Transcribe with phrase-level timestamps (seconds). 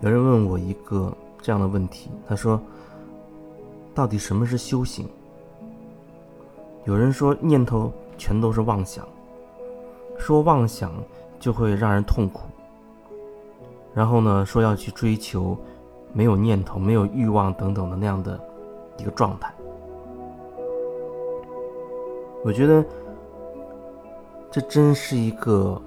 [0.00, 2.60] 有人问我一个这样的问题，他说
[3.94, 5.08] ：“到底什么是修行？”
[6.86, 9.06] 有人说念头全都是妄想，
[10.16, 10.92] 说妄想
[11.40, 12.42] 就会让人痛苦。
[13.92, 15.56] 然后呢，说要去追求
[16.12, 18.40] 没有念头、没有欲望等等的那样的
[18.98, 19.52] 一个状态。
[22.44, 22.84] 我觉得
[24.48, 25.80] 这真是一个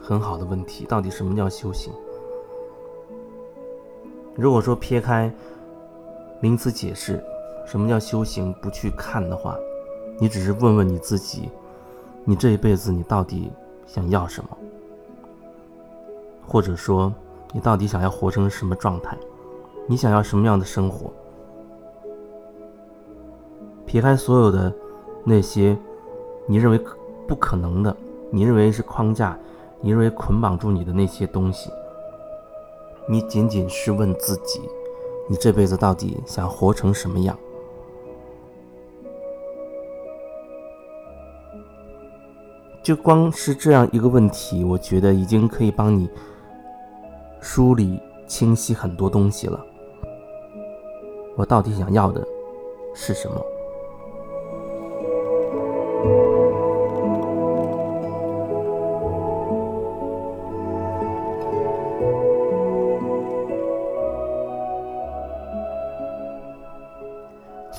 [0.00, 0.84] 很好的问题。
[0.86, 1.92] 到底什么叫修行？
[4.40, 5.30] 如果说撇开
[6.40, 7.22] 名词解释，
[7.66, 9.54] 什么叫修行不去看的话，
[10.18, 11.50] 你只是问问你自己，
[12.24, 13.52] 你这一辈子你到底
[13.86, 14.56] 想要什么？
[16.46, 17.12] 或者说？
[17.52, 19.18] 你到底想要活成什么状态？
[19.88, 21.10] 你想要什么样的生活？
[23.84, 24.72] 撇开所有的
[25.24, 25.76] 那些
[26.46, 26.80] 你认为
[27.26, 27.94] 不可能的，
[28.30, 29.36] 你认为是框架，
[29.80, 31.70] 你认为捆绑住你的那些东西，
[33.10, 34.60] 你仅仅是问自己：
[35.28, 37.36] 你这辈子到底想活成什么样？
[42.84, 46.08] 就光是这样一个问题，我觉得已经可以帮你。
[47.40, 49.58] 梳理清晰很多东西了。
[51.36, 52.24] 我到底想要的
[52.94, 53.44] 是什么？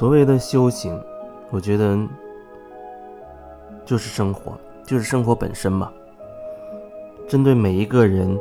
[0.02, 0.99] 所谓的修行，
[1.52, 1.95] 我觉得
[3.85, 5.94] 就是生活，就是生活本身嘛。
[7.27, 8.35] 针对每一个人。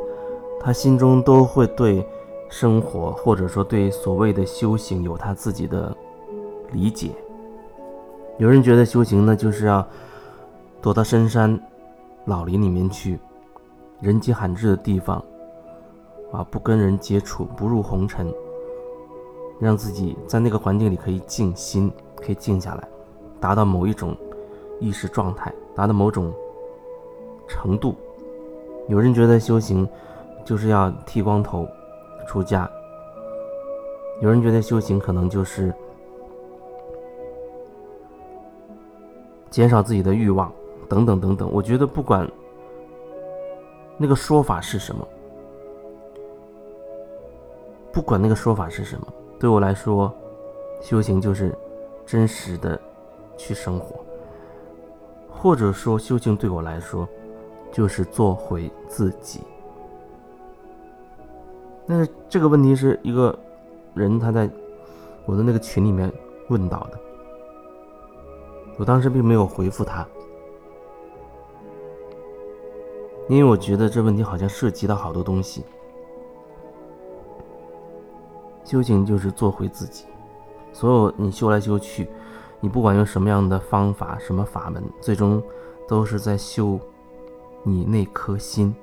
[0.59, 2.03] 他心中都会对
[2.49, 5.95] 生活，或者说对所谓的修行，有他自己的
[6.71, 7.11] 理解。
[8.39, 9.87] 有人觉得修行呢，就是要
[10.81, 11.59] 躲到深山
[12.25, 13.19] 老林里面去，
[13.99, 15.23] 人迹罕至的地方，
[16.31, 18.31] 啊，不跟人接触，不入红尘，
[19.61, 22.85] 让自己在那个环境里可以静心，可以静下来，
[23.39, 24.17] 达到某一种
[24.81, 26.33] 意识状态，达到某种
[27.47, 27.95] 程度。
[28.89, 29.87] 有人觉得修行。
[30.43, 31.67] 就是要剃光头
[32.27, 32.69] 出家。
[34.21, 35.71] 有人觉得修行可能就是
[39.51, 40.51] 减少自己的欲望，
[40.89, 41.47] 等等等等。
[41.53, 42.27] 我觉得不管
[43.97, 45.07] 那个说法是什么，
[47.93, 49.07] 不管那个说法是什么，
[49.41, 50.13] 对我来说，
[50.83, 51.51] 修行就是
[52.05, 52.79] 真实的
[53.35, 53.95] 去生活，
[55.31, 57.09] 或者说修行对我来说
[57.71, 59.41] 就是做回自己。
[61.87, 63.35] 那这个问题是一个
[63.95, 64.47] 人他在
[65.25, 66.13] 我的那个群里面
[66.49, 66.99] 问到的，
[68.77, 70.07] 我当时并没有回复他，
[73.27, 75.65] 因为我觉得这问题好像涉及到好多东西。
[78.71, 80.05] 修行就是做回自己，
[80.71, 82.07] 所有你修来修去，
[82.61, 85.43] 你不管用什么样的方法、什么法门，最终
[85.89, 86.79] 都是在修
[87.63, 88.73] 你那颗心，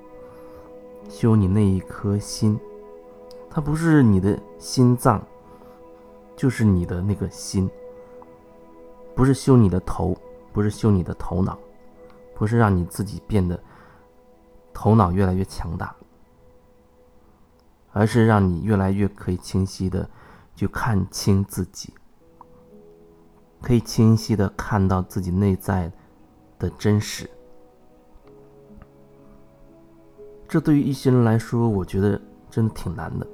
[1.09, 2.61] 修你那一颗心。
[3.49, 5.27] 它不是你的心脏，
[6.37, 7.67] 就是你的那个心。
[9.15, 10.15] 不是修你的头，
[10.53, 11.59] 不是修你的头脑，
[12.35, 13.59] 不是让你自己变得
[14.75, 15.97] 头脑越来越强大，
[17.99, 20.09] 而是让你越来越可以清晰的
[20.55, 21.93] 去看清自己，
[23.61, 25.91] 可以清晰的看到自己内在
[26.61, 27.29] 的真实。
[30.47, 33.27] 这对于一些人来说，我觉得真的挺难的。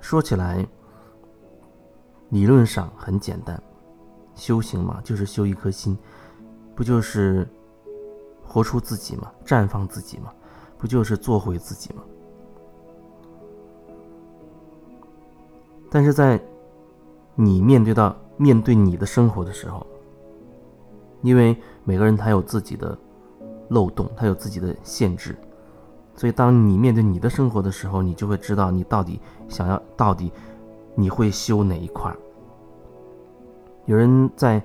[0.00, 0.66] 说起来，
[2.30, 3.62] 理论上很简单，
[4.34, 5.94] 修行嘛，就是修一颗心，
[6.74, 7.46] 不就是
[8.42, 10.32] 活出自己嘛，绽放自己嘛，
[10.78, 12.02] 不就是做回自己吗？
[15.90, 16.40] 但是在
[17.34, 19.86] 你面对到面对你的生活的时候，
[21.20, 22.96] 因为每个人他有自己的
[23.68, 25.36] 漏洞，他有自己的限制。
[26.14, 29.18] 所以，当你面对你的生活的时候，你就会知道你到底
[29.48, 30.30] 想要，到底
[30.94, 32.14] 你会修哪一块。
[33.86, 34.62] 有人在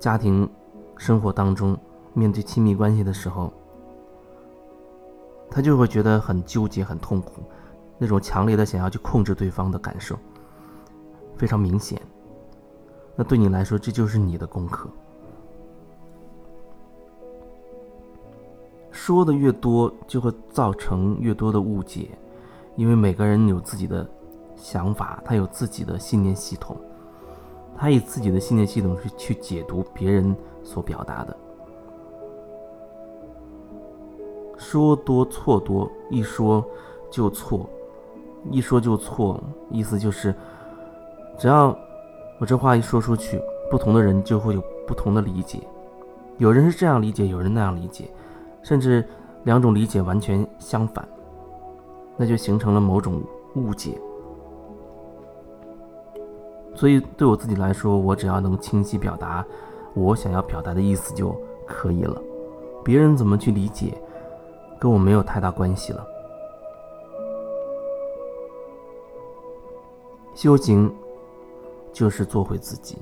[0.00, 0.48] 家庭
[0.96, 1.78] 生活当中
[2.12, 3.52] 面对亲密关系的时候，
[5.48, 7.42] 他就会觉得很纠结、很痛苦，
[7.98, 10.18] 那种强烈的想要去控制对方的感受
[11.36, 12.00] 非常明显。
[13.14, 14.88] 那对你来说，这就是你的功课。
[18.90, 22.08] 说的越多，就会造成越多的误解，
[22.74, 24.08] 因为每个人有自己的
[24.56, 26.76] 想法，他有自己的信念系统，
[27.76, 30.34] 他以自己的信念系统去去解读别人
[30.64, 31.36] 所表达的。
[34.58, 36.64] 说多错多，一说
[37.10, 37.68] 就错，
[38.50, 39.40] 一说就错，
[39.70, 40.34] 意思就是，
[41.38, 41.76] 只要
[42.38, 43.40] 我这话一说出去，
[43.70, 45.60] 不同的人就会有不同的理解。
[46.38, 48.10] 有人是这样理解，有人那样理解，
[48.62, 49.06] 甚至
[49.44, 51.06] 两种理解完全相反，
[52.16, 53.22] 那就形成了某种
[53.54, 53.98] 误解。
[56.74, 59.44] 所以对我自己来说，我只要能清晰表达
[59.94, 61.34] 我想要表达的意思就
[61.66, 62.20] 可以了。
[62.84, 63.94] 别人怎么去理解，
[64.78, 66.06] 跟我没有太大关系了。
[70.34, 70.94] 修行
[71.96, 72.98] 就是做回自己，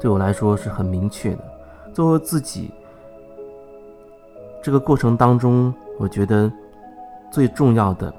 [0.00, 1.44] 对我来说是很明确的。
[1.94, 2.72] 做回自己
[4.60, 6.52] 这个过程当中，我觉得
[7.30, 8.12] 最重要的，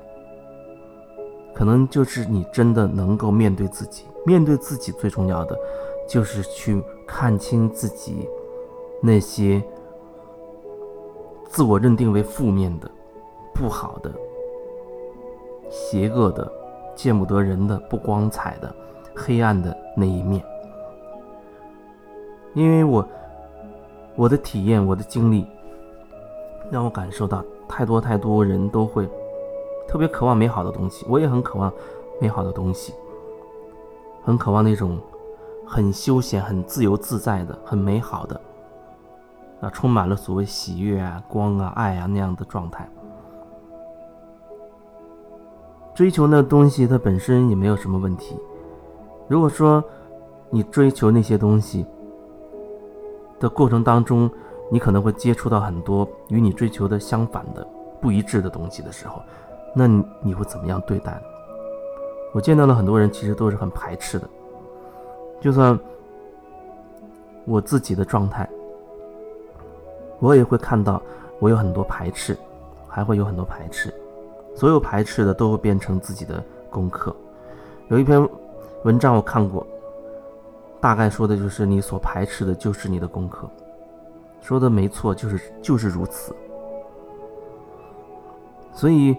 [1.53, 4.05] 可能就是你真的能够面对自己。
[4.25, 5.57] 面对自己最重要的，
[6.07, 8.25] 就是去看清自己
[9.03, 9.61] 那些
[11.49, 12.89] 自我认定为负面的、
[13.53, 14.09] 不好的、
[15.69, 16.49] 邪恶的。
[16.95, 18.75] 见不得人的、不光彩的、
[19.19, 20.41] 黑暗的那一面，
[22.53, 23.05] 因为我
[24.15, 25.45] 我的体验、我的经历，
[26.71, 29.07] 让我感受到太多太多人都会
[29.87, 31.71] 特别渴望美好的东西，我也很渴望
[32.21, 32.93] 美好的东西，
[34.23, 34.97] 很渴望那种
[35.67, 38.39] 很休闲、很自由自在的、很美好的
[39.61, 42.89] 啊，充满了所谓喜悦啊、光啊、爱啊那样的状态。
[45.93, 48.39] 追求那东西，它本身也没有什么问题。
[49.29, 49.81] 如果说
[50.49, 51.85] 你追求那些东西
[53.39, 54.29] 的过程当中，
[54.71, 57.65] 你可能会接触到很多与你追求的相反的、
[58.01, 59.21] 不一致的东西的时候，
[59.75, 59.87] 那
[60.21, 61.21] 你会怎么样对待？
[62.33, 64.27] 我见到了很多人，其实都是很排斥的。
[65.39, 65.77] 就算
[67.45, 68.49] 我自己的状态，
[70.19, 70.99] 我也会看到
[71.39, 72.35] 我有很多排斥，
[72.87, 73.93] 还会有很多排斥。
[74.55, 77.15] 所有排斥的都会变成自己的功课。
[77.89, 78.27] 有一篇
[78.83, 79.65] 文章我看过，
[80.79, 83.49] 大概说的就是你所排斥的就是你的功课。
[84.41, 86.35] 说的没错，就是就是如此。
[88.73, 89.15] 所以，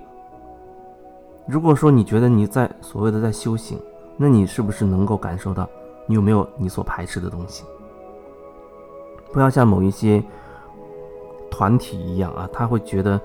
[1.46, 3.78] 如果说你觉得你在所谓的在修行，
[4.16, 5.68] 那你是不是能够感受到
[6.06, 7.64] 你有没有你所排斥的东西？
[9.32, 10.22] 不要像某一些
[11.50, 13.20] 团体一样啊，他会觉得。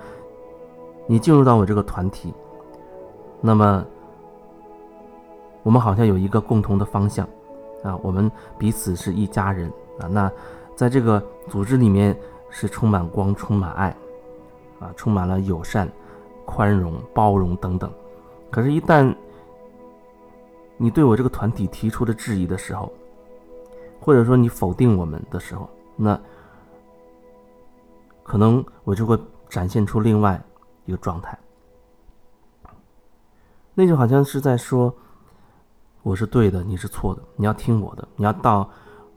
[1.07, 2.33] 你进入到我这个团体，
[3.39, 3.85] 那么
[5.65, 7.27] 我们好像有一个共同的方向
[7.83, 9.67] 啊，我们彼此是一家人
[10.00, 10.06] 啊。
[10.07, 10.31] 那
[10.75, 11.19] 在这个
[11.50, 12.15] 组织里面
[12.51, 13.89] 是充满光、充满爱
[14.79, 15.91] 啊，充满了友善、
[16.45, 17.91] 宽容、包容等等。
[18.51, 19.12] 可是，一旦
[20.77, 22.94] 你对我这个团体提出的质疑的时候，
[24.00, 26.21] 或者说你否定我们的时候，那
[28.21, 29.19] 可能我就会
[29.50, 30.39] 展现出另外。
[30.88, 31.35] 一个状态，
[33.73, 34.94] 那就好像是在说，
[36.06, 38.69] 我是对的，你是错的，你要听我的，你要到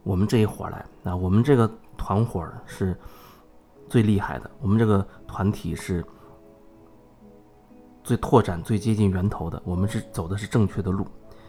[0.03, 2.97] 我们这一伙来啊，我们这个团伙是
[3.91, 6.03] 最厉害的，我们这个团体是
[8.03, 11.07] 最拓展、最接近源头的，我们是走的是正确的路，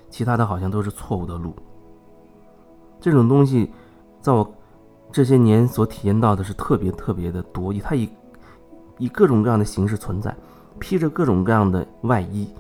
[0.10, 1.56] 其他的好像都是错误的路。
[3.00, 3.72] 这种东西，
[4.20, 4.54] 在我
[5.10, 8.10] 这些年所体验到的是特别特别的多，以它以。
[8.98, 10.36] 以各种各样的形式存在，
[10.80, 12.54] 披着各种各样的外衣，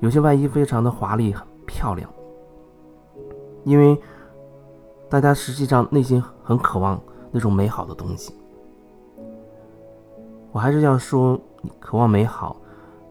[0.00, 1.32] 有些外衣非常的华丽、
[1.64, 2.10] 漂亮，
[3.64, 4.00] 因为
[5.08, 7.00] 大家实际上内心很渴望
[7.32, 8.34] 那种美好的东西。
[10.52, 12.56] 我还是要说，你渴望美好，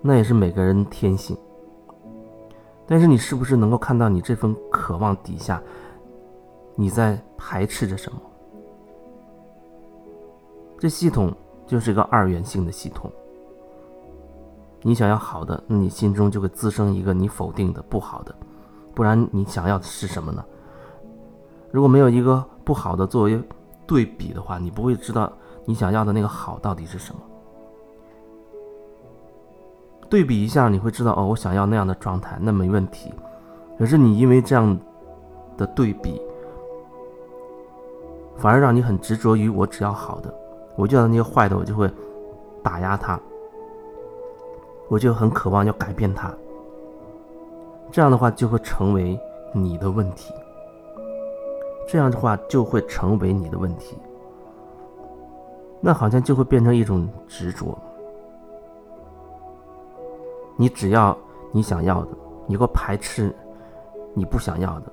[0.02, 1.38] 那也是每个人天性。
[2.88, 5.62] 但是你是不是能够看到你这份渴望底下，
[6.76, 8.20] 你在排斥着什么？
[10.80, 11.34] 这系统。
[11.66, 13.10] 就是个二元性的系统。
[14.82, 18.36] 你想要好的，那你心中就会滋生一个你否定的不好的，
[18.94, 20.44] 不然你想要的是什么呢？
[21.72, 23.42] 如果没有一个不好的作为
[23.88, 25.32] 对比的话，你不会知道
[25.66, 27.20] 你想要的那个好到底是什么。
[30.10, 33.12] 对比一下，你会知道哦，我想要那样的状态，那没问题。
[33.80, 34.78] 可是你因为这样
[35.58, 36.22] 的对比，
[38.38, 40.32] 反而让你很执着于我只要好的。
[40.76, 41.92] 我就要那些坏的，我就会
[42.62, 43.20] 打压他，
[44.88, 46.32] 我就很渴望要改变他。
[47.94, 49.20] 这样的话就会成为
[49.54, 50.34] 你的问题，
[51.88, 53.96] 这样的话就会成为你的问题，
[55.80, 57.78] 那好像就会变成一种执着。
[60.58, 61.16] 你只要
[61.52, 63.32] 你想要的，你给我排斥
[64.16, 64.92] 你不想要的，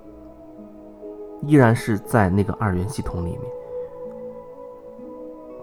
[1.47, 3.41] 依然是在那个二元系统里面。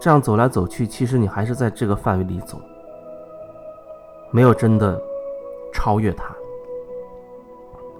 [0.00, 2.60] 这样走来走去，其实你还是在这个范围里走，
[4.32, 5.00] 没有真的
[5.72, 6.34] 超越它，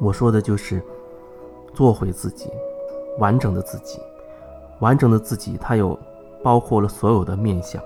[0.00, 0.82] 我说的就是
[1.74, 2.50] 做回自己，
[3.18, 4.00] 完整的自己。
[4.80, 5.98] 完整的自己，它有
[6.40, 7.82] 包括了所有的面相，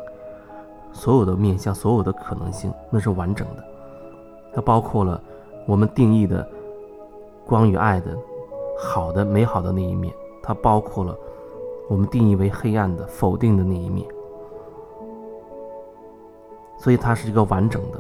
[0.93, 3.65] 所有的面相，所有的可能性，那是完整的。
[4.53, 5.19] 它包括了
[5.67, 6.47] 我们定义的
[7.47, 8.15] 光与爱的
[8.79, 11.17] 好的、美好的那一面，它包括了
[11.89, 14.07] 我们定义为黑暗的、否定的那一面。
[16.77, 17.99] 所以它是一个完整的，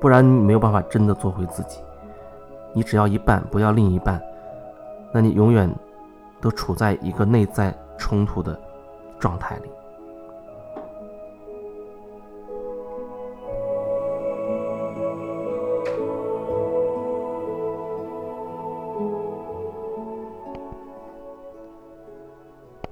[0.00, 1.78] 不然你没有办法真的做回自己。
[2.74, 4.20] 你只要一半，不要另一半，
[5.12, 5.70] 那你永远
[6.40, 8.58] 都处在一个内在冲突的
[9.18, 9.70] 状态里。